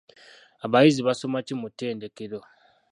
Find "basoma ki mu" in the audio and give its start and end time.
1.07-1.67